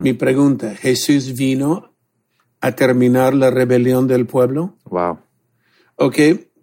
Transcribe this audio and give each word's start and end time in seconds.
Mi 0.00 0.12
pregunta, 0.14 0.74
¿Jesús 0.74 1.34
vino 1.34 1.94
a 2.60 2.72
terminar 2.72 3.34
la 3.34 3.50
rebelión 3.50 4.06
del 4.08 4.26
pueblo? 4.26 4.76
Wow. 4.84 5.18
Ok, 5.96 6.16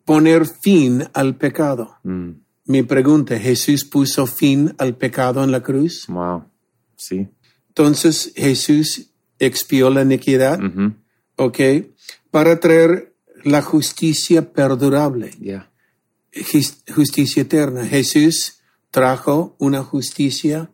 poner 0.05 0.45
fin 0.47 1.03
al 1.13 1.35
pecado. 1.37 1.97
Mm. 2.03 2.31
Mi 2.65 2.83
pregunta, 2.83 3.37
¿Jesús 3.39 3.85
puso 3.85 4.25
fin 4.25 4.73
al 4.77 4.95
pecado 4.95 5.43
en 5.43 5.51
la 5.51 5.61
cruz? 5.61 6.05
Wow. 6.07 6.45
Sí. 6.95 7.27
Entonces 7.69 8.33
Jesús 8.35 9.11
expió 9.39 9.89
la 9.91 10.01
iniquidad, 10.01 10.59
Ujú. 10.63 10.93
ok, 11.35 11.59
para 12.31 12.59
traer 12.59 13.13
la 13.43 13.61
justicia 13.61 14.51
perdurable, 14.51 15.29
Yeah. 15.39 15.71
jus- 16.33 16.83
justicia 16.93 17.43
eterna. 17.43 17.85
Jesús 17.85 18.61
trajo 18.89 19.55
una 19.59 19.83
justicia 19.83 20.71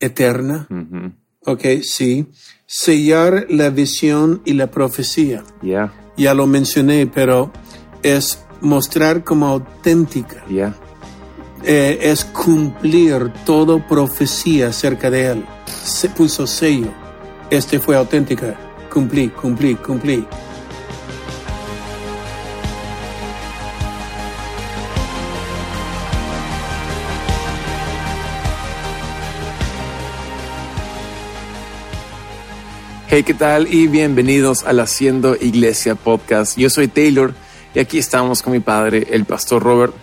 eterna, 0.00 0.66
Ujú. 0.68 1.12
Ok, 1.46 1.64
sí, 1.82 2.26
sellar 2.66 3.46
la 3.48 3.70
visión 3.70 4.42
y 4.44 4.52
la 4.54 4.66
profecía. 4.70 5.44
Yeah. 5.62 5.92
Ya 6.16 6.34
lo 6.34 6.46
mencioné, 6.46 7.06
pero 7.06 7.50
es 8.02 8.40
mostrar 8.60 9.24
como 9.24 9.46
auténtica, 9.46 10.44
Yeah. 10.48 10.74
eh, 11.64 11.98
es 12.02 12.24
cumplir 12.24 13.32
toda 13.44 13.86
profecía 13.86 14.68
acerca 14.68 15.10
de 15.10 15.26
él. 15.32 15.44
Se 15.84 16.08
puso 16.08 16.46
sello. 16.46 16.90
Este 17.50 17.78
fue 17.78 17.96
auténtica. 17.96 18.58
Cumplí, 18.92 19.28
cumplí, 19.28 19.74
cumplí. 19.76 20.26
Hey, 33.08 33.22
¿qué 33.22 33.34
tal? 33.34 33.72
Y 33.72 33.86
bienvenidos 33.86 34.64
al 34.64 34.80
Haciendo 34.80 35.36
Iglesia 35.40 35.94
Podcast. 35.94 36.58
Yo 36.58 36.68
soy 36.70 36.88
Taylor 36.88 37.34
y 37.74 37.78
aquí 37.78 37.98
estamos 37.98 38.42
con 38.42 38.52
mi 38.52 38.60
padre, 38.60 39.06
el 39.10 39.24
pastor 39.24 39.62
Robert. 39.62 39.94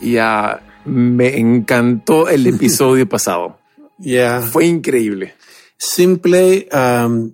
Y 0.00 0.18
ah, 0.18 0.62
me 0.84 1.38
encantó 1.38 2.28
el 2.28 2.46
episodio 2.54 3.08
pasado. 3.08 3.58
Ya. 3.98 4.40
Fue 4.42 4.66
increíble. 4.66 5.34
Simple 5.78 6.68
um, 6.72 7.32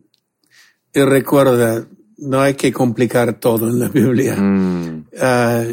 y 0.94 1.00
recuerda, 1.00 1.86
no 2.18 2.40
hay 2.40 2.54
que 2.54 2.72
complicar 2.72 3.38
todo 3.40 3.68
en 3.68 3.78
la 3.78 3.88
Biblia. 3.88 4.36
Mm, 4.36 4.80
Ah, 5.20 5.64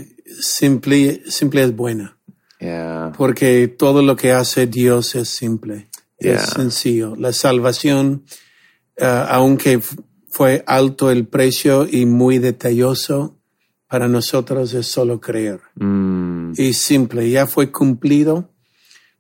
simple, 0.41 1.21
simple 1.29 1.63
es 1.63 1.73
buena, 1.75 2.17
yeah. 2.59 3.13
porque 3.15 3.67
todo 3.67 4.01
lo 4.01 4.15
que 4.15 4.31
hace 4.31 4.65
Dios 4.67 5.15
es 5.15 5.29
simple, 5.29 5.87
Yeah. 6.19 6.35
es 6.35 6.41
sencillo. 6.49 7.15
La 7.15 7.31
salvación, 7.31 8.23
ah, 8.99 9.27
aunque 9.31 9.81
fue 10.29 10.63
alto 10.67 11.09
el 11.11 11.27
precio 11.27 11.87
y 11.89 12.05
muy 12.05 12.39
detalloso, 12.39 13.37
para 13.87 14.07
nosotros 14.07 14.73
es 14.73 14.87
solo 14.87 15.19
creer. 15.21 15.59
Mm, 15.75 16.53
Y 16.57 16.73
simple, 16.73 17.29
ya 17.29 17.47
fue 17.47 17.71
cumplido. 17.71 18.49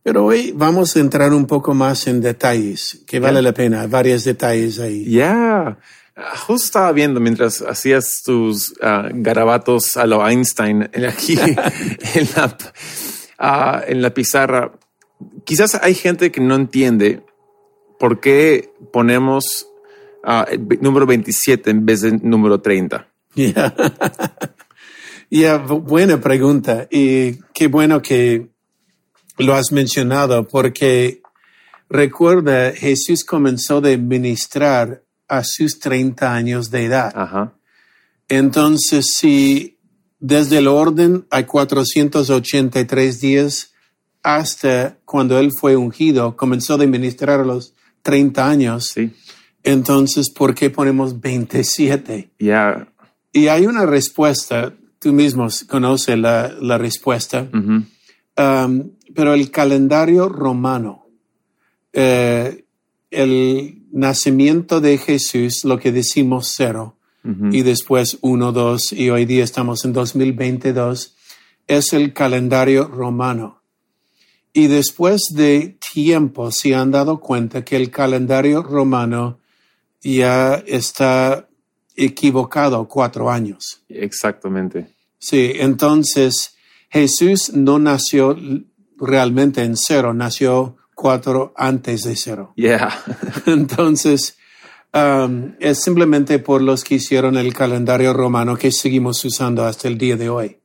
Pero 0.03 0.25
hoy 0.25 0.53
vamos 0.55 0.95
a 0.95 0.99
entrar 0.99 1.33
un 1.33 1.45
poco 1.47 1.73
más 1.73 2.07
en 2.07 2.21
detalles, 2.21 3.03
que 3.05 3.19
vale 3.19 3.41
la 3.41 3.53
pena, 3.53 3.87
varios 3.87 4.23
detalles 4.23 4.79
ahí. 4.79 5.03
yeah. 5.05 5.77
Ah, 6.15 6.35
Justo 6.37 6.65
estaba 6.65 6.91
viendo 6.93 7.19
mientras 7.19 7.61
hacías 7.61 8.21
tus 8.25 8.73
ah, 8.81 9.09
garabatos 9.13 9.97
a 9.97 10.05
lo 10.07 10.25
Einstein 10.27 10.89
en 10.93 11.05
aquí 11.05 11.37
en, 12.15 12.27
la, 12.35 12.57
ah, 13.37 13.81
en 13.85 14.01
la 14.01 14.13
pizarra. 14.13 14.71
Quizás 15.45 15.75
hay 15.75 15.93
gente 15.93 16.31
que 16.31 16.41
no 16.41 16.55
entiende 16.55 17.21
por 17.99 18.19
qué 18.19 18.71
ponemos 18.91 19.67
ah, 20.23 20.45
el 20.49 20.67
número 20.81 21.05
27 21.05 21.69
en 21.69 21.85
vez 21.85 22.01
de 22.01 22.11
número 22.21 22.59
30. 22.61 23.07
Ya, 23.35 23.73
Ya, 25.29 25.57
bu- 25.65 25.81
buena 25.81 26.19
pregunta. 26.21 26.87
Y 26.89 27.33
qué 27.53 27.67
bueno 27.67 28.01
que 28.01 28.47
lo 29.37 29.53
has 29.55 29.71
mencionado, 29.71 30.47
porque 30.47 31.21
recuerda, 31.89 32.71
Jesús 32.71 33.23
comenzó 33.25 33.81
de 33.81 33.97
ministrar 33.97 35.03
a 35.27 35.43
sus 35.43 35.79
30 35.79 36.33
años 36.33 36.71
de 36.71 36.85
edad. 36.85 37.11
Ajá. 37.13 37.53
Entonces, 38.29 39.13
si 39.17 39.77
desde 40.19 40.59
el 40.59 40.67
orden 40.67 41.25
hay 41.29 41.43
483 41.43 43.19
días 43.19 43.73
hasta 44.23 44.97
cuando 45.05 45.37
él 45.39 45.51
fue 45.57 45.75
ungido, 45.75 46.35
comenzó 46.35 46.77
de 46.77 46.87
ministrar 46.87 47.41
a 47.41 47.45
los 47.45 47.73
30 48.07 48.49
años, 48.49 48.85
Sí. 48.95 49.11
entonces, 49.63 50.29
¿por 50.29 50.55
qué 50.55 50.69
ponemos 50.69 51.19
27? 51.19 52.29
Ya. 52.39 52.87
Y 53.33 53.47
hay 53.49 53.65
una 53.65 53.85
respuesta, 53.85 54.73
tú 54.99 55.11
mismo 55.11 55.47
conoces 55.67 56.17
la, 56.17 56.55
la 56.61 56.77
respuesta, 56.77 57.49
um, 57.51 57.83
pero 59.13 59.33
el 59.33 59.51
calendario 59.51 60.29
romano, 60.29 61.07
eh, 61.91 62.63
el 63.11 63.83
nacimiento 63.91 64.79
de 64.79 64.97
Jesús, 64.97 65.65
lo 65.65 65.77
que 65.79 65.91
decimos 65.91 66.53
cero, 66.55 66.93
y 67.51 67.61
después 67.63 68.17
uno, 68.21 68.53
dos, 68.53 68.93
y 68.93 69.09
hoy 69.09 69.25
día 69.25 69.43
estamos 69.43 69.83
en 69.83 69.91
2022, 69.91 71.13
es 71.67 71.91
el 71.91 72.13
calendario 72.13 72.87
romano. 72.87 73.61
Y 74.57 74.65
después 74.65 75.21
de 75.35 75.77
tiempo 75.93 76.49
se 76.51 76.73
han 76.73 76.89
dado 76.89 77.19
cuenta 77.19 77.63
que 77.63 77.75
el 77.75 77.91
calendario 77.91 78.63
romano 78.63 79.37
ya 80.01 80.55
está 80.65 81.47
equivocado 81.95 82.87
cuatro 82.87 83.29
años. 83.29 83.83
Exactamente. 83.87 84.87
Sí, 85.19 85.51
entonces 85.55 86.55
Jesús 86.89 87.51
no 87.53 87.77
nació 87.77 88.35
realmente 88.97 89.63
en 89.63 89.75
cero, 89.77 90.13
nació 90.15 90.75
cuatro 90.95 91.53
antes 91.55 92.01
de 92.01 92.15
cero. 92.15 92.53
Yeah. 92.55 92.89
Entonces, 93.45 94.37
um, 94.91 95.53
es 95.59 95.83
simplemente 95.83 96.39
por 96.39 96.63
los 96.63 96.83
que 96.83 96.95
hicieron 96.95 97.37
el 97.37 97.53
calendario 97.53 98.11
romano 98.13 98.55
que 98.57 98.71
seguimos 98.71 99.23
usando 99.23 99.63
hasta 99.65 99.87
el 99.87 99.99
día 99.99 100.17
de 100.17 100.29
hoy. 100.29 100.57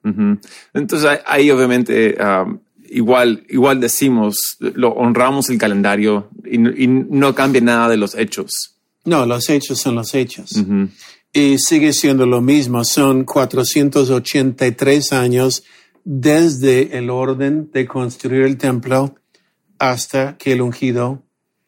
Entonces 0.72 1.06
ahí- 1.06 1.18
ahí 1.26 1.50
obviamente 1.50 2.16
um, 2.18 2.58
igual, 2.92 3.44
igual 3.48 3.80
decimos, 3.80 4.56
lo 4.60 4.90
honramos 4.92 5.50
el 5.50 5.58
calendario 5.58 6.28
y, 6.44 6.58
no- 6.58 6.70
y 6.70 6.86
no 6.86 7.34
cambia 7.34 7.60
nada 7.60 7.88
de 7.88 7.96
los 7.96 8.14
hechos. 8.14 8.76
No, 9.04 9.26
los 9.26 9.48
hechos 9.50 9.78
son 9.80 9.96
los 9.96 10.14
hechos. 10.14 10.52
Ujú. 10.52 10.88
Y 11.32 11.56
sigue 11.58 11.92
siendo 11.92 12.26
lo 12.26 12.40
mismo. 12.40 12.84
Son 12.84 13.24
483 13.24 15.12
años 15.12 15.64
desde 16.04 16.96
el 16.98 17.10
orden 17.10 17.70
de 17.72 17.86
construir 17.86 18.42
el 18.42 18.56
templo 18.58 19.14
hasta 19.78 20.36
que 20.36 20.52
el 20.52 20.60
ungido 20.62 21.22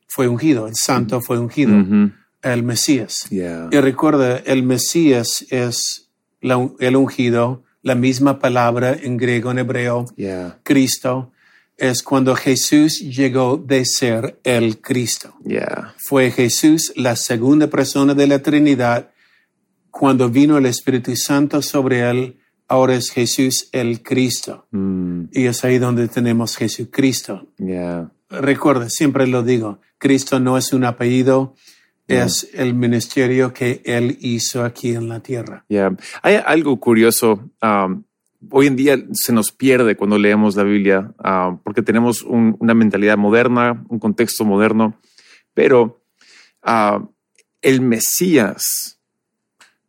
fue 0.06 0.28
ungido, 0.28 0.68
el 0.68 0.74
santo 0.76 1.20
fue 1.20 1.38
ungido, 1.38 1.76
Ujú. 1.76 2.12
el 2.42 2.62
Mesías. 2.62 3.26
Yeah. 3.30 3.68
Y 3.72 3.78
recuerda, 3.80 4.38
el 4.38 4.62
Mesías 4.62 5.44
es 5.50 6.08
la- 6.40 6.70
el 6.78 6.96
ungido, 6.96 7.64
la 7.84 7.94
misma 7.94 8.40
palabra 8.40 8.96
en 9.00 9.16
griego, 9.16 9.52
en 9.52 9.58
hebreo, 9.60 10.06
Yeah. 10.16 10.58
Cristo, 10.64 11.30
es 11.76 12.02
cuando 12.02 12.34
Jesús 12.34 12.98
llegó 13.00 13.56
de 13.56 13.84
ser 13.84 14.40
el 14.42 14.80
Cristo. 14.80 15.34
Yeah. 15.44 15.94
Fue 15.98 16.30
Jesús 16.32 16.92
la 16.96 17.14
segunda 17.14 17.68
persona 17.68 18.14
de 18.14 18.26
la 18.26 18.40
Trinidad. 18.40 19.10
Cuando 19.90 20.28
vino 20.28 20.56
el 20.58 20.66
Espíritu 20.66 21.14
Santo 21.16 21.62
sobre 21.62 22.08
él, 22.10 22.38
ahora 22.68 22.94
es 22.96 23.10
Jesús 23.10 23.68
el 23.72 24.02
Cristo. 24.02 24.66
Mm, 24.72 25.24
Y 25.32 25.44
es 25.46 25.62
ahí 25.64 25.78
donde 25.78 26.08
tenemos 26.08 26.56
Jesucristo. 26.56 27.46
yeah. 27.58 28.10
Recuerda, 28.30 28.88
siempre 28.90 29.26
lo 29.28 29.42
digo, 29.44 29.78
Cristo 29.98 30.40
no 30.40 30.56
es 30.58 30.72
un 30.72 30.84
apellido, 30.84 31.54
es 32.08 32.50
el 32.54 32.74
ministerio 32.74 33.52
que 33.52 33.80
Él 33.84 34.18
hizo 34.20 34.62
aquí 34.64 34.90
en 34.94 35.08
la 35.08 35.20
tierra. 35.20 35.64
Yeah. 35.68 35.96
Hay 36.22 36.36
algo 36.44 36.78
curioso. 36.78 37.50
um, 37.62 38.04
hoy 38.50 38.66
en 38.66 38.76
día 38.76 38.98
se 39.12 39.32
nos 39.32 39.50
pierde 39.52 39.96
cuando 39.96 40.18
leemos 40.18 40.54
la 40.54 40.64
Biblia 40.64 41.12
um, 41.24 41.58
porque 41.62 41.80
tenemos 41.82 42.22
un- 42.22 42.56
una 42.60 42.74
mentalidad 42.74 43.16
moderna, 43.16 43.84
un 43.88 43.98
contexto 43.98 44.44
moderno, 44.44 45.00
pero 45.54 46.02
uh, 46.66 47.08
el 47.62 47.80
Mesías, 47.80 48.98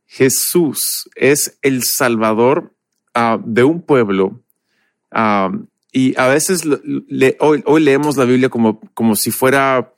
Jesús, 0.06 1.10
es 1.16 1.58
el 1.62 1.84
Salvador 1.84 2.74
uh, 3.16 3.38
de 3.46 3.64
un 3.64 3.82
pueblo. 3.82 4.42
um, 5.14 5.68
y 5.92 6.14
a 6.20 6.28
veces 6.28 6.66
le- 6.66 7.38
hoy, 7.40 7.64
hoy 7.66 7.82
leemos 7.82 8.18
la 8.18 8.26
Biblia 8.26 8.50
como, 8.50 8.80
como 8.94 9.16
si 9.16 9.32
fuera 9.32 9.94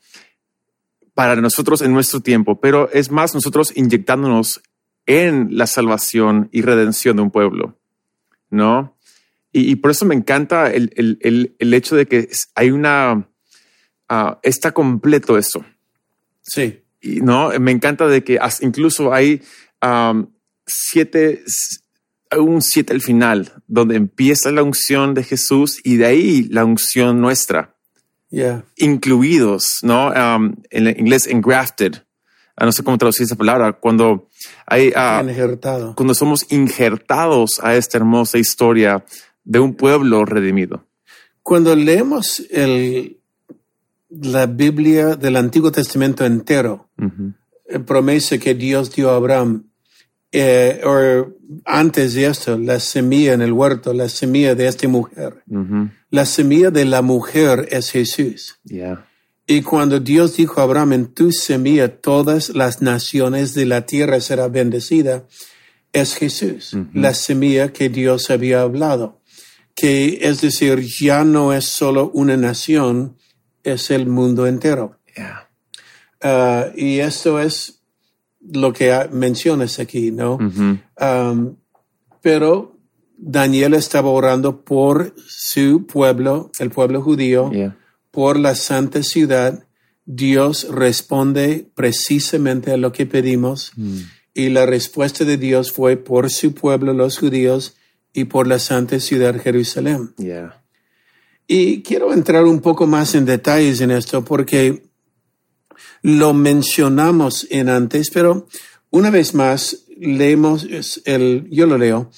para 1.17 1.35
nosotros 1.35 1.81
en 1.81 1.93
nuestro 1.93 2.19
tiempo, 2.19 2.59
pero 2.61 2.91
es 2.91 3.09
más 3.09 3.33
nosotros 3.33 3.73
inyectándonos 3.75 4.61
en 5.07 5.47
la 5.57 5.65
salvación 5.65 6.47
y 6.51 6.61
redención 6.61 7.15
de 7.15 7.23
un 7.23 7.31
pueblo, 7.31 7.75
¿no? 8.51 8.95
Y, 9.51 9.71
y 9.71 9.75
por 9.77 9.89
eso 9.89 10.05
me 10.05 10.13
encanta 10.13 10.71
el, 10.71 10.91
el- 10.95 11.17
el- 11.21 11.55
el 11.57 11.73
hecho 11.73 11.95
de 11.95 12.05
que 12.05 12.29
hay 12.53 12.69
una, 12.69 13.27
ah, 14.07 14.39
está 14.43 14.73
completo 14.73 15.39
eso. 15.39 15.65
Sí. 16.43 16.83
Y 17.01 17.21
no, 17.21 17.49
me 17.59 17.71
encanta 17.71 18.05
de 18.05 18.23
que 18.23 18.37
incluso 18.61 19.11
hay 19.11 19.41
um, 19.81 20.27
siete, 20.67 21.43
un 22.37 22.61
siete 22.61 22.93
al 22.93 23.01
final, 23.01 23.53
donde 23.65 23.95
empieza 23.95 24.51
la 24.51 24.61
unción 24.61 25.15
de 25.15 25.23
Jesús 25.23 25.79
y 25.83 25.97
de 25.97 26.05
ahí 26.05 26.43
la 26.51 26.63
unción 26.63 27.19
nuestra, 27.21 27.75
Yeah. 28.29 28.65
incluidos, 28.75 29.79
¿no? 29.83 30.07
Um, 30.09 30.55
en 30.69 30.87
inglés, 30.99 31.27
engrafted. 31.27 31.93
Ah, 32.57 32.65
no 32.65 32.71
sé 32.71 32.83
cómo 32.83 32.97
traducir 32.97 33.23
esa 33.25 33.35
palabra. 33.35 33.73
Cuando 33.73 34.27
hay, 34.65 34.91
Injertado. 35.21 35.95
cuando 35.95 36.13
somos 36.13 36.45
injertados 36.51 37.59
a 37.61 37.75
esta 37.75 37.97
hermosa 37.97 38.37
historia 38.37 39.05
de 39.43 39.59
un 39.59 39.75
pueblo 39.75 40.25
redimido. 40.25 40.85
Cuando 41.43 41.75
leemos 41.75 42.41
el, 42.49 43.19
la 44.09 44.45
Biblia 44.47 45.15
del 45.15 45.35
Antiguo 45.37 45.71
Testamento 45.71 46.25
entero, 46.25 46.89
Ujú. 46.97 47.33
eh, 47.69 47.79
promesa 47.79 48.37
que 48.39 48.55
Dios 48.55 48.93
dio 48.93 49.11
a 49.11 49.15
Abraham, 49.15 49.69
eh, 50.31 50.81
o 50.83 51.33
antes 51.65 52.13
de 52.13 52.25
esto, 52.25 52.57
la 52.57 52.79
semilla 52.79 53.33
en 53.33 53.41
el 53.41 53.53
huerto, 53.53 53.93
la 53.93 54.09
semilla 54.09 54.55
de 54.55 54.67
esta 54.67 54.87
mujer. 54.87 55.43
Ujú. 55.49 55.89
La 56.09 56.25
semilla 56.25 56.71
de 56.71 56.85
la 56.85 57.01
mujer 57.01 57.67
es 57.71 57.91
Jesús. 57.91 58.59
Yeah. 58.63 59.05
Y 59.45 59.61
cuando 59.61 59.99
Dios 59.99 60.35
dijo 60.35 60.59
a 60.59 60.63
Abraham, 60.63 60.93
en 60.93 61.13
tu 61.13 61.31
semilla 61.31 62.01
todas 62.01 62.49
las 62.49 62.81
naciones 62.81 63.53
de 63.53 63.65
la 63.65 63.85
tierra 63.85 64.19
serán 64.19 64.51
bendecidas, 64.51 65.23
es 65.93 66.15
Jesús, 66.15 66.75
la 66.93 67.13
semilla 67.13 67.71
que 67.71 67.87
Dios 67.87 68.29
había 68.29 68.61
hablado. 68.61 69.21
Que 69.73 70.19
es 70.21 70.41
decir, 70.41 70.81
ya 70.81 71.23
no 71.23 71.53
es 71.53 71.65
solo 71.65 72.11
una 72.13 72.35
nación, 72.35 73.15
es 73.63 73.89
el 73.89 74.07
mundo 74.07 74.47
entero. 74.47 74.99
Yeah. 75.15 75.49
Ah, 76.21 76.67
y 76.75 76.99
esto 76.99 77.39
es 77.39 77.76
lo 78.53 78.71
que 78.73 78.93
mencionas 79.11 79.79
aquí, 79.79 80.11
¿no? 80.11 80.37
Um, 80.37 81.55
pero 82.21 82.77
Daniel 83.17 83.73
estaba 83.73 84.09
orando 84.09 84.61
por 84.63 85.13
su 85.27 85.85
pueblo, 85.85 86.51
el 86.59 86.69
pueblo 86.69 87.01
judío, 87.01 87.51
Yeah. 87.51 87.77
por 88.11 88.37
la 88.39 88.55
santa 88.55 89.03
ciudad. 89.03 89.63
Dios 90.05 90.67
responde 90.71 91.69
precisamente 91.75 92.71
a 92.71 92.77
lo 92.77 92.91
que 92.93 93.05
pedimos 93.05 93.73
y 94.33 94.49
la 94.49 94.65
respuesta 94.65 95.25
de 95.25 95.35
Dios 95.37 95.71
fue 95.73 95.97
por 95.97 96.29
su 96.29 96.53
pueblo, 96.53 96.93
los 96.93 97.17
judíos, 97.17 97.75
y 98.13 98.25
por 98.25 98.47
la 98.47 98.57
santa 98.59 98.99
ciudad 98.99 99.35
Jerusalén. 99.41 100.13
Yeah. 100.17 100.63
Y 101.47 101.81
quiero 101.81 102.13
entrar 102.13 102.45
un 102.45 102.61
poco 102.61 102.87
más 102.87 103.15
en 103.15 103.25
detalles 103.25 103.81
en 103.81 103.91
esto 103.91 104.23
porque 104.23 104.83
lo 106.01 106.33
mencionamos 106.33 107.47
en 107.49 107.69
antes, 107.69 108.09
pero 108.11 108.47
una 108.89 109.09
vez 109.09 109.33
más 109.33 109.85
leemos 109.97 110.67
el, 111.05 111.47
yo 111.49 111.65
lo 111.65 111.77
leo, 111.77 112.11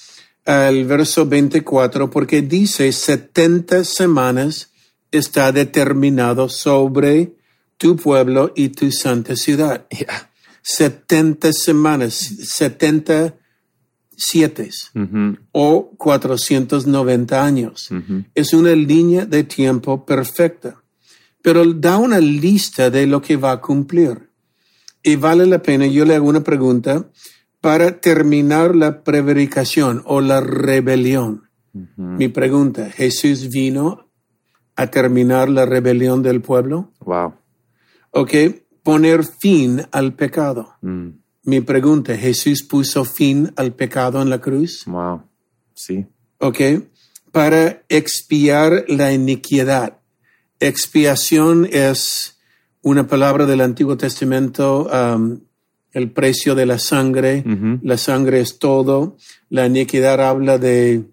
el 0.45 0.85
verso 0.85 1.25
24, 1.25 2.09
porque 2.09 2.41
dice 2.41 2.91
70 2.91 3.83
semanas 3.83 4.71
está 5.11 5.51
determinado 5.51 6.49
sobre 6.49 7.33
tu 7.77 7.95
pueblo 7.95 8.51
y 8.55 8.69
tu 8.69 8.91
santa 8.91 9.35
ciudad. 9.35 9.87
Yeah. 9.89 10.29
70 10.61 11.53
semanas, 11.53 12.13
70 12.15 13.35
siete 14.19 14.69
Ujú. 14.93 15.37
o 15.53 15.91
490 15.97 17.43
años. 17.43 17.89
Ujú. 17.89 18.25
Es 18.35 18.53
una 18.53 18.75
línea 18.75 19.25
de 19.25 19.45
tiempo 19.45 20.05
perfecta, 20.05 20.83
pero 21.41 21.65
da 21.73 21.97
una 21.97 22.19
lista 22.19 22.89
de 22.89 23.07
lo 23.07 23.21
que 23.21 23.37
va 23.37 23.51
a 23.51 23.61
cumplir. 23.61 24.29
Y 25.01 25.15
vale 25.15 25.45
la 25.45 25.61
pena, 25.61 25.87
yo 25.87 26.05
le 26.05 26.15
hago 26.15 26.27
una 26.27 26.43
pregunta 26.43 27.09
para 27.61 27.99
terminar 27.99 28.75
la 28.75 29.03
prevaricación 29.03 30.01
o 30.05 30.21
la 30.21 30.41
rebelión. 30.41 31.49
Mi 31.95 32.27
pregunta, 32.27 32.89
¿Jesús 32.89 33.49
vino 33.49 34.09
a 34.75 34.87
terminar 34.87 35.49
la 35.49 35.65
rebelión 35.65 36.23
del 36.23 36.41
pueblo? 36.41 36.91
Wow. 36.99 37.35
¿Ok? 38.11 38.33
Poner 38.83 39.23
fin 39.23 39.83
al 39.91 40.15
pecado. 40.15 40.75
Mm. 40.81 41.09
Mi 41.43 41.61
pregunta, 41.61 42.17
¿Jesús 42.17 42.63
puso 42.63 43.05
fin 43.05 43.53
al 43.55 43.73
pecado 43.73 44.21
en 44.21 44.29
la 44.29 44.41
cruz? 44.41 44.83
Wow. 44.85 45.23
Sí. 45.73 46.05
¿ok? 46.39 46.57
Para 47.31 47.83
expiar 47.89 48.85
la 48.87 49.13
iniquidad. 49.13 49.98
Expiación 50.59 51.67
es 51.71 52.37
una 52.81 53.07
palabra 53.07 53.45
del 53.45 53.61
Antiguo 53.61 53.97
Testamento, 53.97 54.89
um, 54.91 55.39
el 55.91 56.11
precio 56.11 56.55
de 56.55 56.65
la 56.65 56.79
sangre. 56.79 57.43
La 57.81 57.97
sangre 57.97 58.41
es 58.41 58.59
todo. 58.59 59.17
La 59.49 59.65
iniquidad 59.65 60.21
habla 60.21 60.57
de 60.57 61.05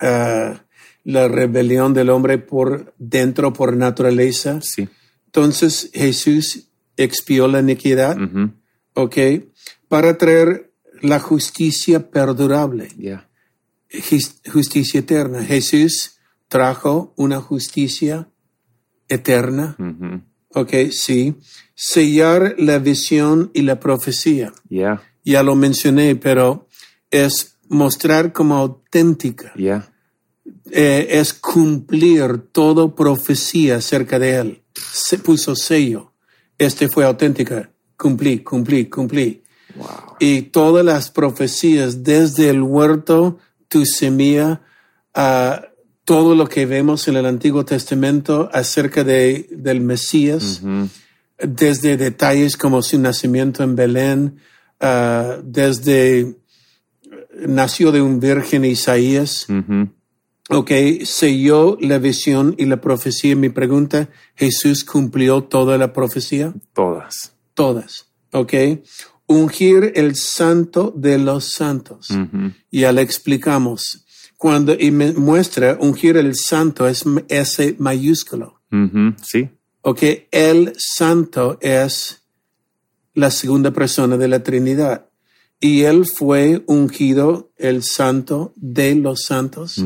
ah, 0.00 0.62
la 1.04 1.28
rebelión 1.28 1.94
del 1.94 2.10
hombre 2.10 2.38
por 2.38 2.94
dentro, 2.98 3.52
por 3.52 3.76
naturaleza. 3.76 4.60
Sí. 4.60 4.88
Entonces 5.26 5.90
Jesús 5.94 6.68
expió 6.96 7.48
la 7.48 7.60
iniquidad. 7.60 8.18
¿ok? 8.94 9.16
Para 9.88 10.18
traer 10.18 10.72
la 11.00 11.20
justicia 11.20 12.10
perdurable. 12.10 12.88
Yeah. 12.98 13.28
Justicia 14.52 15.00
eterna. 15.00 15.44
Jesús 15.44 16.18
trajo 16.48 17.14
una 17.16 17.40
justicia 17.40 18.28
eterna. 19.08 19.76
Ujú. 19.78 20.22
Ok, 20.54 20.90
sí. 20.90 21.34
Sellar 21.74 22.54
la 22.58 22.78
visión 22.78 23.50
y 23.52 23.62
la 23.62 23.78
profecía. 23.78 24.52
Yeah. 24.68 25.02
Ya 25.24 25.42
lo 25.42 25.54
mencioné, 25.54 26.16
pero 26.16 26.68
es 27.10 27.58
mostrar 27.68 28.32
como 28.32 28.56
auténtica. 28.56 29.52
Yeah. 29.54 29.88
Eh, 30.70 31.08
es 31.10 31.34
cumplir 31.34 32.38
toda 32.52 32.94
profecía 32.94 33.76
acerca 33.76 34.18
de 34.18 34.36
él. 34.36 34.62
Se 34.74 35.18
puso 35.18 35.54
sello. 35.54 36.12
Este 36.58 36.88
fue 36.88 37.04
auténtica. 37.04 37.70
Cumplí, 37.96 38.40
cumplí, 38.40 38.86
cumplí. 38.86 39.42
Wow. 39.76 40.16
y 40.18 40.42
todas 40.42 40.84
las 40.84 41.10
profecías 41.10 42.02
desde 42.02 42.48
el 42.48 42.62
huerto, 42.62 43.38
tu 43.68 43.84
semilla, 43.84 44.62
a 45.14 45.66
todo 46.06 46.36
lo 46.36 46.48
que 46.48 46.66
vemos 46.66 47.08
en 47.08 47.16
el 47.16 47.26
Antiguo 47.26 47.64
Testamento 47.64 48.48
acerca 48.52 49.02
de, 49.02 49.48
del 49.50 49.80
Mesías, 49.80 50.62
desde 51.36 51.96
detalles 51.96 52.56
como 52.56 52.80
su 52.80 52.98
nacimiento 52.98 53.64
en 53.64 53.74
Belén, 53.74 54.36
ah, 54.80 55.38
desde 55.42 56.36
nació 57.46 57.90
de 57.90 58.00
un 58.00 58.20
virgen 58.20 58.64
Isaías, 58.64 59.46
Ujú. 59.48 59.88
ok, 60.48 60.70
selló 61.04 61.76
la 61.80 61.98
visión 61.98 62.54
y 62.56 62.66
la 62.66 62.80
profecía. 62.80 63.34
Mi 63.34 63.48
pregunta, 63.48 64.08
¿Jesús 64.36 64.84
cumplió 64.84 65.42
toda 65.42 65.76
la 65.76 65.92
profecía? 65.92 66.54
Todas. 66.72 67.32
Todas, 67.54 68.06
ok. 68.30 68.54
Ungir 69.26 69.92
el 69.96 70.14
santo 70.14 70.94
de 70.96 71.18
los 71.18 71.46
santos. 71.52 72.10
Ujú. 72.10 72.52
Ya 72.70 72.92
le 72.92 73.02
explicamos. 73.02 74.05
Cuando 74.36 74.74
y 74.78 74.90
me 74.90 75.12
muestra 75.12 75.78
ungir 75.80 76.16
el 76.16 76.34
santo 76.34 76.86
es 76.86 77.04
S 77.28 77.76
mayúsculo. 77.78 78.60
Ujú. 78.70 79.14
Sí. 79.22 79.48
Ok, 79.82 80.02
el 80.30 80.72
santo 80.76 81.58
es 81.60 82.22
la 83.14 83.30
segunda 83.30 83.70
persona 83.70 84.16
de 84.16 84.28
la 84.28 84.42
Trinidad. 84.42 85.06
Y 85.58 85.82
él 85.82 86.04
fue 86.04 86.62
ungido 86.66 87.50
el 87.56 87.82
santo 87.82 88.52
de 88.56 88.94
los 88.94 89.22
santos. 89.22 89.82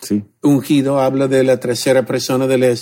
Sí. 0.00 0.24
Ungido 0.40 0.98
habla 0.98 1.28
de 1.28 1.44
la 1.44 1.60
tercera 1.60 2.06
persona 2.06 2.46
de 2.46 2.58
la 2.58 2.74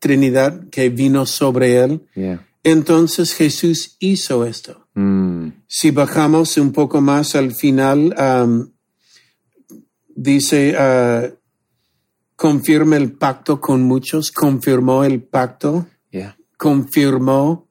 Trinidad 0.00 0.68
que 0.70 0.88
vino 0.88 1.26
sobre 1.26 1.78
él. 1.78 2.02
Yeah. 2.14 2.44
Entonces 2.64 3.32
Jesús 3.34 3.96
hizo 4.00 4.44
esto. 4.44 4.88
Mm. 4.94 5.50
Si 5.68 5.92
bajamos 5.92 6.56
un 6.56 6.72
poco 6.72 7.00
más 7.00 7.36
al 7.36 7.54
final, 7.54 8.12
dice, 10.16 10.74
ah, 10.76 11.28
confirma 12.34 12.96
el 12.96 13.12
pacto 13.12 13.60
con 13.60 13.82
muchos, 13.82 14.32
confirmó 14.32 15.04
el 15.04 15.22
pacto, 15.22 15.86
Yeah. 16.10 16.36
confirmó, 16.56 17.68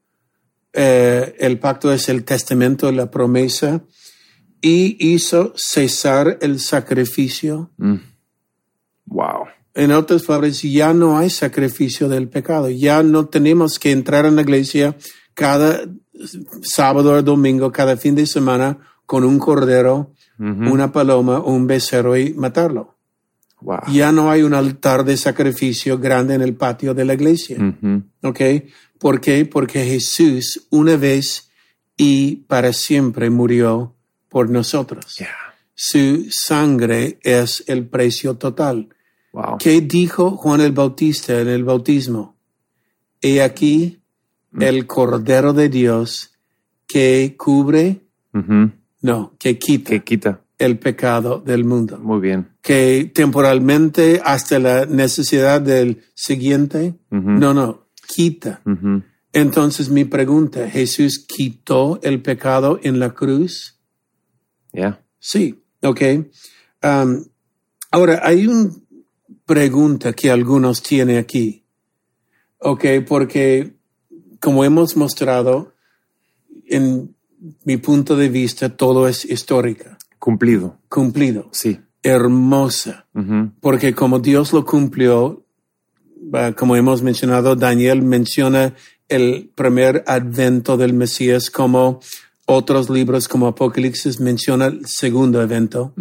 eh, 0.73 1.35
el 1.39 1.57
pacto 1.59 1.91
es 1.91 2.09
el 2.09 2.23
testamento, 2.23 2.91
la 2.91 3.09
promesa, 3.09 3.83
y 4.61 4.97
hizo 5.13 5.53
cesar 5.55 6.37
el 6.41 6.59
sacrificio. 6.59 7.71
Mm. 7.77 7.95
Wow. 9.05 9.45
En 9.73 9.91
otras 9.91 10.23
palabras, 10.23 10.61
ya 10.61 10.93
no 10.93 11.17
hay 11.17 11.29
sacrificio 11.29 12.07
del 12.07 12.29
pecado. 12.29 12.69
Ya 12.69 13.03
no 13.03 13.27
tenemos 13.27 13.77
que 13.77 13.91
entrar 13.91 14.25
en 14.25 14.35
la 14.35 14.41
iglesia 14.41 14.95
cada 15.33 15.81
sábado 16.61 17.11
o 17.11 17.21
domingo, 17.21 17.71
cada 17.71 17.97
fin 17.97 18.15
de 18.15 18.25
semana, 18.25 18.79
con 19.05 19.23
un 19.23 19.37
cordero, 19.37 20.13
Una 20.37 20.91
paloma 20.91 21.39
o 21.39 21.53
un 21.53 21.67
becerro 21.67 22.17
y 22.17 22.33
matarlo. 22.33 22.95
Wow. 23.61 23.79
Ya 23.91 24.11
no 24.11 24.29
hay 24.29 24.43
un 24.43 24.53
altar 24.53 25.05
de 25.05 25.17
sacrificio 25.17 25.97
grande 25.97 26.33
en 26.35 26.41
el 26.41 26.55
patio 26.55 26.93
de 26.93 27.05
la 27.05 27.13
iglesia. 27.13 27.57
¿Ok? 28.21 28.41
¿Por 28.99 29.21
qué? 29.21 29.45
Porque 29.45 29.85
Jesús 29.85 30.67
una 30.71 30.97
vez 30.97 31.49
y 31.97 32.37
para 32.47 32.73
siempre 32.73 33.29
murió 33.29 33.95
por 34.29 34.49
nosotros. 34.49 35.15
Yeah. 35.17 35.29
Su 35.73 36.27
sangre 36.29 37.19
es 37.21 37.63
el 37.67 37.87
precio 37.87 38.35
total. 38.35 38.89
Wow. 39.31 39.57
¿Qué 39.59 39.81
dijo 39.81 40.31
Juan 40.31 40.61
el 40.61 40.71
Bautista 40.71 41.39
en 41.39 41.47
el 41.47 41.63
bautismo? 41.63 42.35
He 43.21 43.41
aquí 43.41 44.01
el 44.59 44.87
Cordero 44.87 45.53
de 45.53 45.69
Dios 45.69 46.33
que 46.87 47.35
cubre. 47.37 48.01
No, 49.05 49.35
que 49.37 49.57
quita 49.59 49.89
Que 49.91 50.03
quita. 50.03 50.41
el 50.57 50.79
pecado 50.79 51.39
del 51.39 51.63
mundo. 51.63 51.99
Muy 51.99 52.19
bien. 52.19 52.49
Que 52.61 53.11
temporalmente 53.13 54.21
hasta 54.23 54.57
la 54.59 54.85
necesidad 54.85 55.61
del 55.61 56.01
siguiente, 56.15 56.95
no, 57.11 57.53
no, 57.53 57.87
quita. 58.07 58.61
Entonces 59.31 59.89
mi 59.89 60.05
pregunta, 60.05 60.69
¿Jesús 60.69 61.19
quitó 61.27 61.99
el 62.01 62.21
pecado 62.21 62.79
en 62.83 62.99
la 62.99 63.13
cruz? 63.13 63.79
Yeah. 64.73 65.01
Sí, 65.19 65.63
ok. 65.81 66.01
Um, 66.83 67.25
ahora, 67.91 68.21
hay 68.23 68.47
una 68.47 68.71
pregunta 69.45 70.13
que 70.13 70.31
algunos 70.31 70.81
tienen 70.81 71.17
aquí. 71.17 71.65
Ok, 72.59 72.85
porque 73.07 73.75
como 74.39 74.63
hemos 74.63 74.95
mostrado, 74.97 75.73
en 76.67 77.14
mi 77.63 77.77
punto 77.77 78.15
de 78.15 78.29
vista, 78.29 78.69
todo 78.69 79.07
es 79.07 79.25
histórica, 79.25 79.97
Cumplido. 80.19 80.77
cumplido, 80.89 81.49
Sí. 81.51 81.79
hermosa, 82.03 83.05
porque 83.61 83.93
como 83.93 84.19
Dios 84.19 84.53
lo 84.53 84.65
cumplió, 84.65 85.43
como 86.57 86.75
hemos 86.75 87.01
mencionado, 87.01 87.55
Daniel 87.55 88.01
menciona 88.01 88.73
el 89.09 89.51
primer 89.53 90.03
advento 90.07 90.77
del 90.77 90.93
Mesías 90.93 91.51
como 91.51 91.99
otros 92.47 92.89
libros 92.89 93.27
como 93.27 93.47
Apocalipsis 93.47 94.19
menciona 94.19 94.67
el 94.67 94.85
segundo 94.85 95.41
evento, 95.41 95.93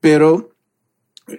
pero, 0.00 0.54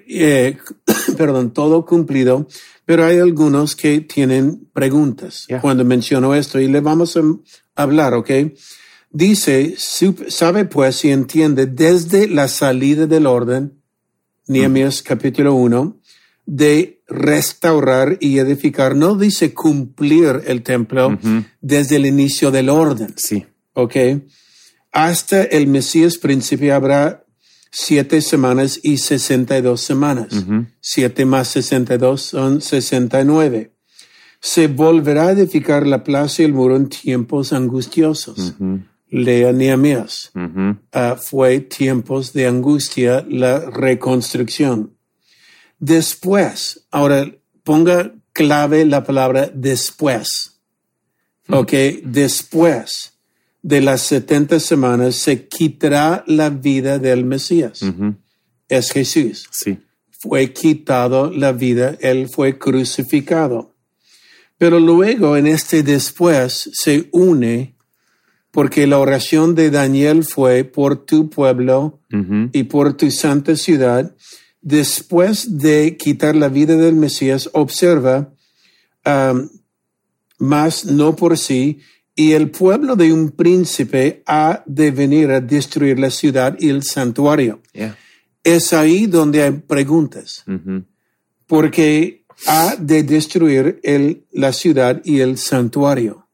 eh, 0.07 0.57
perdón, 1.17 1.51
todo 1.51 1.85
cumplido, 1.85 2.47
pero 2.85 3.05
hay 3.05 3.17
algunos 3.19 3.75
que 3.75 4.01
tienen 4.01 4.67
preguntas 4.73 5.45
Yeah. 5.47 5.61
cuando 5.61 5.83
menciono 5.85 6.33
esto 6.35 6.59
y 6.59 6.67
le 6.67 6.79
vamos 6.81 7.17
a 7.17 7.21
hablar, 7.75 8.13
¿ok? 8.15 8.29
Dice, 9.11 9.75
"Sup- 9.77 10.29
sabe 10.29 10.65
pues 10.65 11.03
y 11.03 11.11
entiende 11.11 11.65
desde 11.65 12.27
la 12.27 12.47
salida 12.47 13.07
del 13.07 13.25
orden, 13.25 13.73
Nehemías 14.47 15.01
capítulo 15.01 15.53
1, 15.55 15.97
de 16.45 17.01
restaurar 17.07 18.17
y 18.19 18.37
edificar, 18.39 18.95
no 18.95 19.15
dice 19.15 19.53
cumplir 19.53 20.41
el 20.47 20.63
templo 20.63 21.17
desde 21.61 21.95
el 21.97 22.05
inicio 22.05 22.51
del 22.51 22.69
orden. 22.69 23.13
Sí. 23.17 23.45
¿ok? 23.73 23.95
Hasta 24.91 25.43
el 25.43 25.67
Mesías 25.67 26.17
príncipe 26.17 26.71
habrá 26.71 27.23
siete 27.71 28.21
semanas 28.21 28.79
y 28.81 28.97
sesenta 28.97 29.57
y 29.57 29.61
dos 29.61 29.81
semanas. 29.81 30.27
Siete 30.81 31.25
más 31.25 31.47
sesenta 31.49 31.95
y 31.95 31.97
dos 31.99 32.23
son 32.23 32.61
sesenta 32.61 33.21
y 33.21 33.25
nueve. 33.25 33.71
Se 34.41 34.67
volverá 34.67 35.27
a 35.27 35.31
edificar 35.31 35.85
la 35.85 36.03
plaza 36.03 36.41
y 36.41 36.45
el 36.45 36.53
muro 36.53 36.75
en 36.75 36.89
tiempos 36.89 37.53
angustiosos. 37.53 38.55
Lea 39.09 39.51
Nehemías. 39.51 40.31
Ujú. 40.35 40.77
Ah, 40.91 41.17
fue 41.21 41.59
tiempos 41.59 42.33
de 42.33 42.47
angustia 42.47 43.25
la 43.27 43.59
reconstrucción. 43.69 44.95
Después, 45.79 46.85
ahora 46.91 47.31
ponga 47.63 48.13
clave 48.33 48.85
la 48.85 49.03
palabra 49.03 49.51
después. 49.53 50.59
Ok, 51.49 51.73
después 52.03 53.13
de 53.61 53.81
las 53.81 54.01
70 54.03 54.59
semanas 54.59 55.15
se 55.15 55.47
quitará 55.47 56.23
la 56.27 56.49
vida 56.49 56.99
del 56.99 57.25
Mesías. 57.25 57.81
Es 58.67 58.91
Jesús. 58.91 59.47
Sí. 59.51 59.79
Fue 60.19 60.53
quitado 60.53 61.31
la 61.31 61.51
vida, 61.51 61.97
él 62.01 62.29
fue 62.29 62.57
crucificado. 62.57 63.75
Pero 64.57 64.79
luego 64.79 65.37
en 65.37 65.47
este 65.47 65.81
después 65.81 66.69
se 66.73 67.07
une 67.11 67.75
porque 68.51 68.87
la 68.87 68.99
oración 68.99 69.55
de 69.55 69.69
Daniel 69.69 70.23
fue 70.23 70.63
por 70.63 71.05
tu 71.05 71.29
pueblo 71.29 71.99
y 72.51 72.63
por 72.63 72.93
tu 72.93 73.11
santa 73.11 73.55
ciudad. 73.55 74.15
Después 74.61 75.57
de 75.59 75.95
quitar 75.97 76.35
la 76.35 76.49
vida 76.49 76.75
del 76.75 76.95
Mesías, 76.95 77.49
observa, 77.53 78.33
um, 79.05 79.49
más 80.39 80.85
no 80.85 81.15
por 81.15 81.37
sí, 81.37 81.79
y 82.15 82.33
el 82.33 82.49
pueblo 82.49 82.95
de 82.95 83.13
un 83.13 83.31
príncipe 83.31 84.23
ha 84.25 84.63
de 84.65 84.91
venir 84.91 85.31
a 85.31 85.39
destruir 85.39 85.99
la 85.99 86.09
ciudad 86.09 86.57
y 86.59 86.69
el 86.69 86.83
santuario. 86.83 87.61
Yeah. 87.71 87.97
Es 88.43 88.73
ahí 88.73 89.05
donde 89.05 89.43
hay 89.43 89.51
preguntas, 89.51 90.43
porque 91.45 92.25
ha 92.47 92.75
de 92.77 93.03
destruir 93.03 93.79
el, 93.83 94.25
la 94.31 94.51
ciudad 94.53 95.01
y 95.05 95.19
el 95.19 95.37
santuario. 95.37 96.28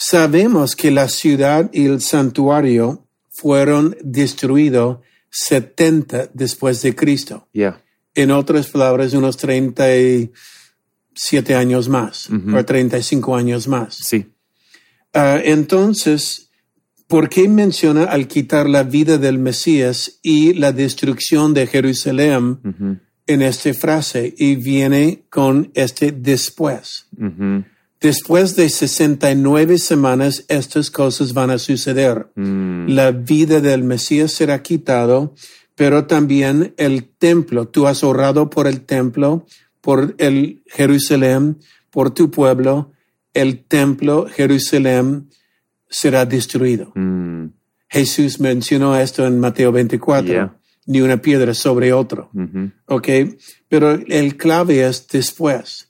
Sabemos 0.00 0.76
que 0.76 0.92
la 0.92 1.08
ciudad 1.08 1.68
y 1.72 1.86
el 1.86 2.00
santuario 2.00 3.04
fueron 3.30 3.96
destruidos 4.02 4.98
70 5.30 6.30
después 6.34 6.80
de 6.82 6.94
Cristo. 6.94 7.48
Yeah. 7.52 7.82
En 8.14 8.30
otras 8.30 8.68
palabras, 8.68 9.12
unos 9.12 9.36
37 9.36 10.32
años 11.54 11.88
más 11.88 12.30
Ujú. 12.30 12.56
o 12.56 12.64
35 12.64 13.36
años 13.36 13.66
más. 13.66 13.96
Sí. 13.96 14.26
Ah, 15.12 15.40
entonces, 15.44 16.50
¿por 17.08 17.28
qué 17.28 17.48
menciona 17.48 18.04
al 18.04 18.28
quitar 18.28 18.68
la 18.68 18.84
vida 18.84 19.18
del 19.18 19.38
Mesías 19.38 20.20
y 20.22 20.54
la 20.54 20.70
destrucción 20.72 21.54
de 21.54 21.66
Jerusalén 21.66 23.00
en 23.26 23.42
esta 23.42 23.74
frase? 23.74 24.32
Y 24.38 24.54
viene 24.56 25.24
con 25.28 25.72
este 25.74 26.12
después. 26.12 27.06
Después 28.00 28.54
de 28.54 28.68
69 28.68 29.78
semanas, 29.78 30.44
estas 30.48 30.90
cosas 30.90 31.32
van 31.32 31.50
a 31.50 31.58
suceder. 31.58 32.30
Mm. 32.36 32.90
La 32.90 33.10
vida 33.10 33.60
del 33.60 33.82
Mesías 33.82 34.32
será 34.32 34.62
quitado, 34.62 35.34
pero 35.74 36.06
también 36.06 36.74
el 36.76 37.08
templo. 37.08 37.68
Tú 37.68 37.88
has 37.88 38.04
orado 38.04 38.50
por 38.50 38.68
el 38.68 38.82
templo, 38.82 39.46
por 39.80 40.14
el 40.18 40.62
Jerusalén, 40.66 41.58
por 41.90 42.14
tu 42.14 42.30
pueblo. 42.30 42.92
El 43.34 43.64
templo, 43.64 44.26
Jerusalén, 44.28 45.28
será 45.88 46.24
destruido. 46.24 46.92
Mm. 46.94 47.46
Jesús 47.88 48.38
mencionó 48.38 48.96
esto 48.96 49.26
en 49.26 49.40
Mateo 49.40 49.72
24. 49.72 50.28
Yeah. 50.28 50.54
Ni 50.86 51.00
una 51.00 51.20
piedra 51.20 51.52
sobre 51.52 51.92
otro. 51.92 52.30
Ujú. 52.32 52.70
¿ok? 52.86 53.08
Pero 53.68 53.90
el 53.92 54.36
clave 54.36 54.86
es 54.86 55.06
después. 55.08 55.87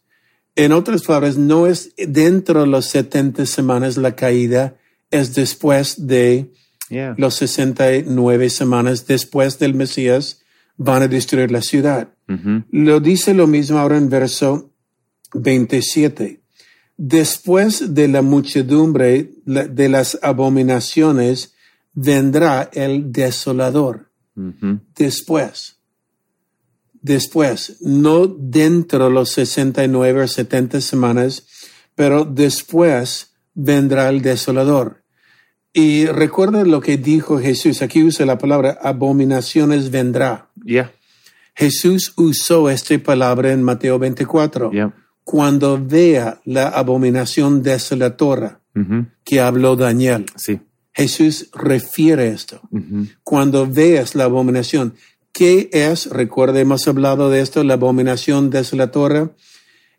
En 0.58 0.72
otras 0.72 1.02
palabras, 1.02 1.36
no 1.38 1.66
es 1.68 1.92
dentro 1.96 2.62
de 2.62 2.66
las 2.66 2.86
70 2.86 3.46
semanas 3.46 3.96
la 3.96 4.16
caída, 4.16 4.76
es 5.10 5.34
después 5.34 6.06
de 6.06 6.52
Yeah. 6.90 7.14
los 7.18 7.34
69 7.34 8.48
semanas 8.48 9.06
después 9.06 9.58
del 9.58 9.74
Mesías 9.74 10.40
van 10.78 11.02
a 11.02 11.08
destruir 11.08 11.50
la 11.50 11.60
ciudad. 11.60 12.08
Ujú. 12.28 12.64
Lo 12.70 12.98
dice 13.00 13.34
lo 13.34 13.46
mismo 13.46 13.78
ahora 13.78 13.98
en 13.98 14.08
verso 14.08 14.72
27. 15.34 16.40
Después 16.96 17.94
de 17.94 18.08
la 18.08 18.22
muchedumbre 18.22 19.30
de 19.44 19.88
las 19.90 20.18
abominaciones 20.22 21.54
vendrá 21.92 22.70
el 22.72 23.12
desolador 23.12 24.10
Ujú. 24.34 24.80
después. 24.96 25.77
Después, 27.00 27.76
no 27.80 28.26
dentro 28.26 29.04
de 29.04 29.10
los 29.10 29.30
69 29.30 30.22
o 30.22 30.28
70 30.28 30.80
semanas, 30.80 31.46
pero 31.94 32.24
después 32.24 33.34
vendrá 33.54 34.08
el 34.08 34.22
desolador. 34.22 35.02
Y 35.72 36.06
recuerda 36.06 36.64
lo 36.64 36.80
que 36.80 36.96
dijo 36.96 37.38
Jesús. 37.38 37.82
Aquí 37.82 38.02
usa 38.02 38.26
la 38.26 38.38
palabra 38.38 38.78
abominaciones 38.82 39.90
vendrá. 39.90 40.50
Yeah. 40.64 40.92
Jesús 41.54 42.12
usó 42.16 42.70
esta 42.70 42.98
palabra 42.98 43.52
en 43.52 43.62
Mateo 43.62 43.98
24. 43.98 44.70
Yeah. 44.72 44.94
Cuando 45.24 45.78
vea 45.84 46.40
la 46.44 46.68
abominación 46.68 47.62
desolatora 47.62 48.60
Ujú. 48.74 49.06
que 49.24 49.40
habló 49.40 49.76
Daniel, 49.76 50.24
Sí. 50.36 50.60
Jesús 50.92 51.50
refiere 51.52 52.28
esto 52.28 52.60
Ujú. 52.72 53.06
cuando 53.22 53.66
veas 53.66 54.14
la 54.14 54.24
abominación. 54.24 54.94
¿Qué 55.38 55.70
es? 55.72 56.06
Recuerda, 56.06 56.58
hemos 56.58 56.88
hablado 56.88 57.30
de 57.30 57.40
esto, 57.40 57.62
la 57.62 57.74
abominación 57.74 58.50
desolatora 58.50 59.36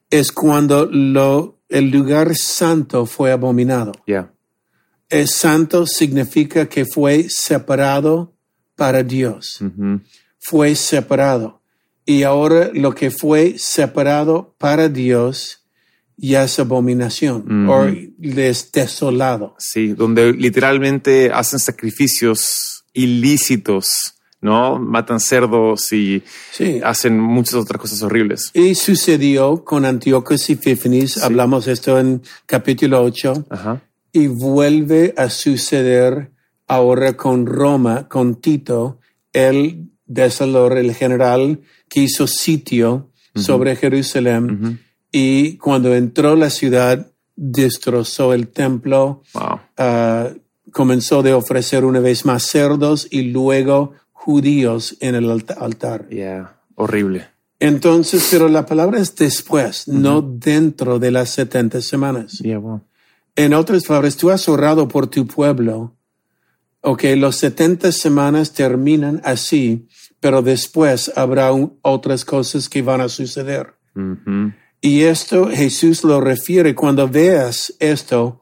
es 0.10 0.34
cuando 0.34 0.86
lo, 0.86 1.62
el 1.70 1.92
lugar 1.92 2.36
santo 2.36 3.06
fue 3.06 3.32
abominado. 3.32 3.94
Yeah. 4.06 4.34
Es 5.08 5.36
santo 5.36 5.88
significa 5.88 6.68
que 6.68 6.84
fue 6.86 7.28
separado 7.30 8.36
para 8.76 9.02
Dios. 9.02 9.62
Ujú. 9.62 10.02
Fue 10.40 10.76
separado. 10.76 11.62
y 12.06 12.24
ahora 12.24 12.72
lo 12.74 12.94
que 12.94 13.10
fue 13.10 13.56
separado 13.58 14.56
para 14.58 14.90
Dios 14.90 15.66
ya 16.18 16.44
es 16.44 16.60
abominación 16.60 17.70
o 17.70 17.86
es 17.86 18.72
desolado. 18.74 19.56
Sí, 19.58 19.94
donde 19.94 20.34
literalmente 20.34 21.32
hacen 21.34 21.60
sacrificios 21.60 22.84
ilícitos, 22.92 24.16
¿no? 24.42 24.80
Matan 24.80 25.20
cerdos 25.20 25.92
y 25.92 26.24
Sí. 26.52 26.80
hacen 26.84 27.20
muchas 27.20 27.56
otras 27.56 27.82
cosas 27.82 28.02
horribles. 28.02 28.52
Y 28.54 28.76
sucedió 28.76 29.64
con 29.66 29.86
Antiochus 29.86 30.50
Epífanes, 30.50 31.22
hablamos 31.24 31.68
esto 31.68 32.00
en 32.00 32.22
capítulo 32.46 33.02
8, 33.04 33.46
Ajá. 33.50 33.82
y 34.12 34.28
vuelve 34.28 35.14
a 35.18 35.30
suceder 35.30 36.32
ahora 36.68 37.14
con 37.18 37.46
Roma, 37.46 38.08
con 38.08 38.36
Tito, 38.36 39.00
el 39.34 39.90
desolador, 40.06 40.78
el 40.78 40.94
general 40.96 41.62
que 41.88 42.02
hizo 42.02 42.28
sitio 42.28 43.10
sobre 43.36 43.76
Jerusalén, 43.76 44.80
y 45.12 45.58
cuando 45.58 45.96
entró 45.96 46.36
la 46.36 46.50
ciudad, 46.50 47.12
destrozó 47.36 48.34
el 48.34 48.48
templo, 48.50 49.22
Wow. 49.34 49.60
ah, 49.78 50.30
comenzó 50.72 51.24
de 51.24 51.34
ofrecer 51.34 51.86
una 51.86 52.00
vez 52.00 52.26
más 52.26 52.44
cerdos 52.44 53.08
y 53.10 53.22
luego 53.24 53.94
judíos 54.24 54.98
en 55.00 55.16
el 55.16 55.30
alta- 55.32 55.56
altar. 55.60 56.08
Yeah. 56.10 56.58
Horrible. 56.76 57.28
Entonces, 57.60 58.28
pero 58.32 58.48
la 58.48 58.66
palabra 58.66 59.00
es 59.00 59.16
después, 59.16 59.88
no 59.88 60.22
dentro 60.22 61.00
de 61.00 61.12
las 61.12 61.30
70 61.32 61.82
semanas. 61.82 62.40
Yeah, 62.40 62.58
wow. 62.60 62.82
En 63.36 63.54
otras 63.54 63.86
palabras, 63.86 64.18
tú 64.18 64.30
has 64.30 64.48
orado 64.50 64.88
por 64.88 65.08
tu 65.08 65.26
pueblo. 65.26 65.96
Ok, 66.82 67.04
los 67.18 67.36
70 67.38 67.92
semanas 67.92 68.54
terminan 68.54 69.22
así, 69.24 69.88
pero 70.20 70.42
después 70.42 71.12
habrá 71.16 71.52
un- 71.52 71.78
otras 71.82 72.24
cosas 72.26 72.68
que 72.70 72.82
van 72.82 73.02
a 73.02 73.10
suceder. 73.10 73.74
Y 74.82 75.02
esto 75.04 75.50
Jesús 75.50 76.04
lo 76.06 76.22
refiere 76.22 76.74
cuando 76.76 77.08
veas 77.10 77.74
esto, 77.80 78.42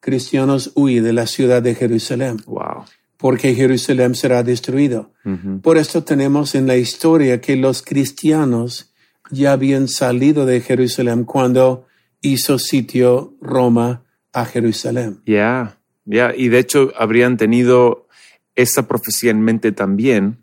cristianos 0.00 0.72
huye 0.74 1.00
de 1.00 1.12
la 1.14 1.26
ciudad 1.26 1.62
de 1.62 1.74
Jerusalén, 1.74 2.36
Wow. 2.46 2.84
Porque 3.18 3.54
Jerusalén 3.54 4.14
será 4.14 4.42
destruido. 4.42 5.12
Ujú. 5.24 5.60
Por 5.60 5.76
esto 5.76 6.04
tenemos 6.04 6.54
en 6.54 6.66
la 6.66 6.76
historia 6.76 7.40
que 7.40 7.56
los 7.56 7.82
cristianos 7.82 8.92
ya 9.30 9.52
habían 9.52 9.88
salido 9.88 10.46
de 10.46 10.60
Jerusalén 10.62 11.24
cuando 11.24 11.86
hizo 12.22 12.58
sitio 12.58 13.34
Roma 13.42 14.04
a 14.32 14.44
Jerusalén. 14.46 15.20
Ya, 15.26 15.78
ya. 16.06 16.32
Y 16.34 16.48
de 16.48 16.60
hecho 16.60 16.92
habrían 16.96 17.36
tenido 17.36 18.06
esa 18.54 18.88
profecía 18.88 19.30
en 19.32 19.42
mente 19.42 19.72
también 19.72 20.38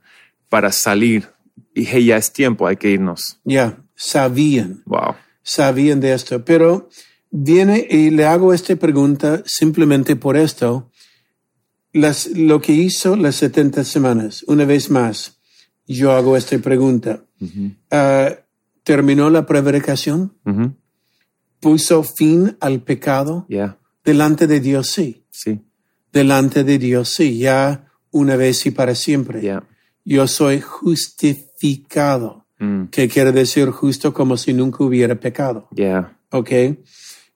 para 0.49 0.71
salir. 0.71 1.29
Y 1.73 1.85
hey, 1.85 2.05
ya 2.05 2.17
es 2.17 2.31
tiempo, 2.31 2.67
hay 2.67 2.75
que 2.77 2.89
irnos. 2.91 3.39
Ya 3.43 3.77
sabían, 3.95 4.83
Wow. 4.85 5.15
sabían 5.43 5.99
de 5.99 6.13
esto. 6.13 6.43
Pero 6.45 6.89
viene 7.31 7.85
y 7.89 8.09
le 8.11 8.25
hago 8.25 8.53
esta 8.53 8.75
pregunta 8.75 9.41
simplemente 9.45 10.15
por 10.15 10.37
esto. 10.37 10.91
Las, 11.95 12.27
lo 12.27 12.59
que 12.59 12.73
hizo 12.73 13.15
las 13.15 13.35
70 13.37 13.85
semanas, 13.85 14.43
una 14.47 14.65
vez 14.65 14.91
más, 14.91 15.37
yo 15.87 16.11
hago 16.11 16.35
esta 16.35 16.57
pregunta. 16.59 17.23
Ah, 17.89 18.29
¿Terminó 18.83 19.29
la 19.29 19.45
prevaricación? 19.45 20.33
Ujú. 20.45 20.73
¿Puso 21.61 22.03
fin 22.03 22.57
al 22.59 22.81
pecado? 22.81 23.45
Ya, 23.49 23.77
Delante 24.03 24.45
de 24.45 24.59
Dios 24.59 24.87
sí. 24.89 25.23
sí, 25.31 25.61
Delante 26.11 26.63
de 26.65 26.77
Dios 26.77 27.09
sí. 27.09 27.37
Ya 27.39 27.87
una 28.11 28.35
vez 28.35 28.65
y 28.65 28.71
para 28.71 28.93
siempre. 28.93 29.41
ya. 29.41 29.63
Yo 30.03 30.27
soy 30.27 30.59
justificado. 30.61 32.45
Mm, 32.59 32.85
que 32.85 33.07
quiere 33.09 33.31
decir 33.31 33.69
justo 33.69 34.13
como 34.13 34.37
si 34.37 34.53
nunca 34.53 34.83
hubiera 34.83 35.15
pecado. 35.19 35.67
Ya, 35.71 36.17
¿Ok? 36.31 36.49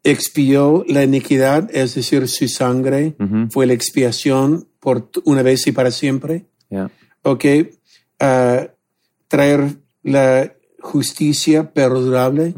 Expió 0.03 0.85
la 0.87 1.03
iniquidad, 1.03 1.69
es 1.75 1.95
decir, 1.95 2.27
su 2.27 2.47
sangre 2.47 3.15
fue 3.51 3.65
la 3.67 3.73
expiación 3.73 4.67
por 4.79 5.09
una 5.25 5.41
vez 5.43 5.67
y 5.67 5.71
para 5.71 5.91
siempre. 5.91 6.45
ya. 6.69 6.89
¿Ok? 7.23 7.45
Ah, 8.19 8.67
traer 9.27 9.77
la 10.03 10.53
justicia 10.79 11.71
perdurable, 11.73 12.53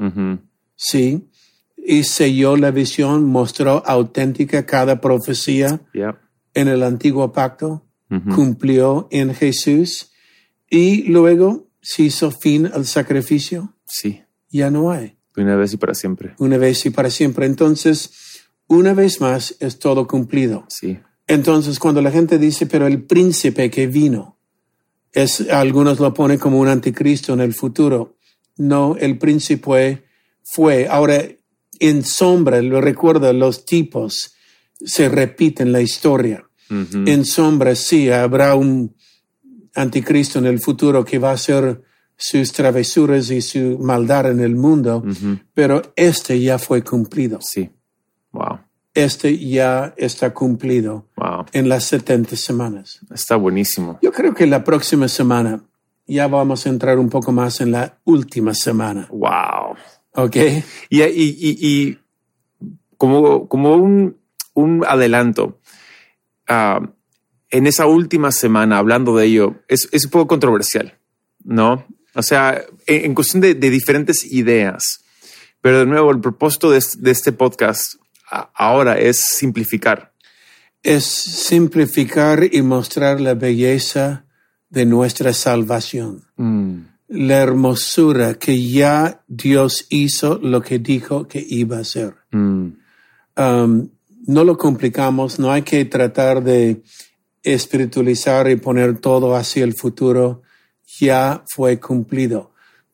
sí. 0.75 1.27
Y 1.75 2.03
selló 2.03 2.57
la 2.57 2.69
visión, 2.69 3.25
mostró 3.25 3.83
auténtica 3.87 4.65
cada 4.67 5.01
profecía 5.01 5.81
en 6.53 6.67
el 6.67 6.83
antiguo 6.83 7.31
pacto, 7.33 7.85
cumplió 8.35 9.07
en 9.09 9.33
Jesús 9.33 10.11
y 10.69 11.03
luego 11.03 11.69
se 11.81 12.03
hizo 12.03 12.29
fin 12.29 12.67
al 12.71 12.85
sacrificio. 12.85 13.73
Sí, 13.85 14.21
Ya 14.49 14.69
no 14.69 14.91
hay. 14.91 15.17
Una 15.37 15.55
vez 15.55 15.73
y 15.73 15.77
para 15.77 15.93
siempre. 15.93 16.33
una 16.39 16.57
vez 16.57 16.85
y 16.85 16.89
para 16.89 17.09
siempre. 17.09 17.45
Entonces, 17.45 18.11
una 18.67 18.93
vez 18.93 19.21
más 19.21 19.55
es 19.59 19.79
todo 19.79 20.07
cumplido. 20.07 20.65
Sí, 20.69 20.99
Entonces, 21.27 21.79
cuando 21.79 22.01
la 22.01 22.11
gente 22.11 22.37
dice, 22.37 22.65
pero 22.65 22.87
el 22.87 23.03
príncipe 23.03 23.69
que 23.69 23.87
vino, 23.87 24.37
es, 25.13 25.49
algunos 25.49 25.99
lo 25.99 26.13
ponen 26.13 26.37
como 26.37 26.59
un 26.59 26.67
anticristo 26.67 27.33
en 27.33 27.41
el 27.41 27.53
futuro. 27.53 28.17
No, 28.57 28.95
el 28.97 29.17
príncipe 29.17 30.03
fue. 30.43 30.87
Ahora, 30.89 31.23
en 31.79 32.03
sombra, 32.03 32.61
lo 32.61 32.79
recuerda, 32.79 33.33
los 33.33 33.65
tipos 33.65 34.35
se 34.79 35.09
repiten 35.09 35.71
la 35.71 35.81
historia. 35.81 36.47
En 36.69 37.25
sombra, 37.25 37.75
sí, 37.75 38.09
habrá 38.09 38.55
un 38.55 38.95
anticristo 39.75 40.39
en 40.39 40.45
el 40.45 40.61
futuro 40.61 41.03
que 41.03 41.19
va 41.19 41.31
a 41.31 41.33
hacer 41.33 41.81
sus 42.21 42.53
travesuras 42.53 43.31
y 43.31 43.41
su 43.41 43.79
maldad 43.79 44.29
en 44.29 44.41
el 44.41 44.55
mundo, 44.55 45.03
pero 45.55 45.81
este 45.95 46.39
ya 46.39 46.59
fue 46.59 46.83
cumplido. 46.83 47.39
sí. 47.41 47.69
Wow, 48.31 48.59
Este 48.93 49.37
ya 49.37 49.93
está 49.97 50.33
cumplido 50.33 51.07
wow. 51.17 51.45
en 51.51 51.67
las 51.67 51.83
70 51.85 52.35
semanas. 52.37 53.01
Está 53.13 53.35
buenísimo. 53.35 53.99
Yo 54.01 54.11
creo 54.13 54.33
que 54.33 54.45
la 54.47 54.63
próxima 54.63 55.07
semana 55.09 55.63
ya 56.07 56.27
vamos 56.27 56.65
a 56.65 56.69
entrar 56.69 56.97
un 56.99 57.09
poco 57.09 57.31
más 57.33 57.59
en 57.59 57.71
la 57.71 57.97
última 58.05 58.53
semana. 58.53 59.07
Wow. 59.09 59.75
¿Ok? 60.13 60.35
Y, 60.89 61.01
y, 61.01 61.07
y, 61.09 61.57
y 61.59 61.99
como, 62.97 63.49
como 63.49 63.75
un, 63.75 64.15
un 64.53 64.85
adelanto, 64.87 65.59
ah, 66.47 66.79
en 67.49 67.67
esa 67.67 67.87
última 67.87 68.31
semana, 68.31 68.77
hablando 68.77 69.15
de 69.17 69.25
ello, 69.25 69.55
es, 69.67 69.89
es 69.91 70.05
un 70.05 70.11
poco 70.11 70.27
controversial, 70.27 70.97
¿no? 71.43 71.85
O 72.13 72.21
sea, 72.23 72.61
en, 72.87 73.13
cuestión 73.15 73.41
de, 73.41 73.53
de 73.55 73.69
diferentes 73.69 74.23
ideas. 74.25 75.03
Pero 75.61 75.79
de 75.79 75.85
nuevo, 75.85 76.11
el 76.11 76.19
propósito 76.19 76.71
de, 76.71 76.79
este- 76.79 76.99
de 76.99 77.11
este 77.11 77.31
podcast 77.31 77.95
ahora 78.53 78.99
es 78.99 79.19
simplificar. 79.19 80.13
Es 80.83 81.05
simplificar 81.05 82.43
y 82.51 82.61
mostrar 82.61 83.21
la 83.21 83.33
belleza 83.35 84.25
de 84.69 84.85
nuestra 84.85 85.33
salvación. 85.33 86.23
La 87.07 87.37
hermosura 87.41 88.35
que 88.35 88.69
ya 88.69 89.21
Dios 89.27 89.85
hizo 89.89 90.39
lo 90.41 90.61
que 90.61 90.79
dijo 90.79 91.27
que 91.27 91.45
iba 91.47 91.77
a 91.77 91.81
hacer. 91.81 92.15
Mm. 92.31 92.67
um, 93.37 93.89
no 94.27 94.43
lo 94.43 94.55
complicamos, 94.57 95.39
no 95.39 95.51
hay 95.51 95.63
que 95.63 95.83
tratar 95.85 96.43
de 96.43 96.83
espiritualizar 97.43 98.49
y 98.49 98.55
poner 98.55 98.99
todo 98.99 99.35
hacia 99.35 99.63
el 99.63 99.73
futuro, 99.73 100.43
ya 100.99 101.43
fue 101.47 101.79
cumplido. 101.79 102.51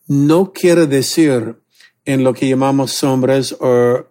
No 0.08 0.54
quiere 0.54 0.88
decir 0.88 1.58
en 2.06 2.24
lo 2.24 2.34
que 2.34 2.48
llamamos 2.48 2.94
sombras 2.94 3.56
o 3.60 4.08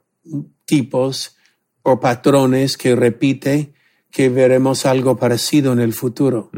tipos 0.64 1.36
o 1.82 2.00
patrones 2.00 2.76
que 2.76 2.94
repite 2.96 3.72
que 4.10 4.28
veremos 4.28 4.86
algo 4.86 5.16
parecido 5.16 5.72
en 5.72 5.80
el 5.80 5.92
futuro, 5.92 6.50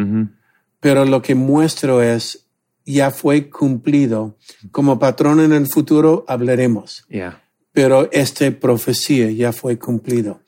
pero 0.81 1.05
lo 1.05 1.23
que 1.23 1.35
muestro 1.35 2.03
es 2.03 2.47
ya 2.85 3.11
fue 3.11 3.51
cumplido. 3.51 4.39
Como 4.71 4.99
patrón 4.99 5.41
en 5.41 5.53
el 5.53 5.67
futuro 5.67 6.25
hablaremos 6.27 7.05
Yeah. 7.11 7.43
pero 7.73 8.09
esta 8.13 8.51
profecía 8.51 9.31
ya 9.31 9.53
fue 9.53 9.79
cumplido. 9.79 10.41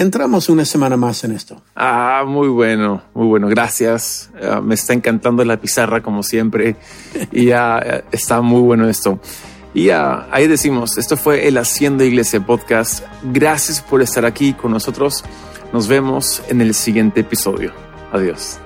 Entramos 0.00 0.48
una 0.48 0.64
semana 0.64 0.96
más 0.96 1.24
en 1.24 1.32
esto. 1.32 1.60
Ah, 1.76 2.24
muy 2.26 2.48
bueno, 2.48 3.02
muy 3.12 3.26
bueno. 3.26 3.48
Gracias. 3.48 4.30
Ah, 4.42 4.62
me 4.62 4.74
está 4.74 4.94
encantando 4.94 5.44
la 5.44 5.58
pizarra 5.60 6.00
como 6.00 6.22
siempre. 6.22 6.76
Y 7.30 7.44
ya 7.44 8.02
está 8.10 8.40
muy 8.40 8.62
bueno 8.62 8.88
esto. 8.88 9.20
Y 9.74 9.90
ahí 9.90 10.46
decimos, 10.46 10.96
esto 10.96 11.18
fue 11.18 11.46
el 11.46 11.58
Haciendo 11.58 12.02
Iglesia 12.02 12.40
Podcast. 12.40 13.04
Gracias 13.24 13.82
por 13.82 14.00
estar 14.00 14.24
aquí 14.24 14.54
con 14.54 14.70
nosotros. 14.72 15.22
Nos 15.70 15.86
vemos 15.86 16.42
en 16.48 16.62
el 16.62 16.72
siguiente 16.72 17.20
episodio. 17.20 17.70
Adiós. 18.10 18.58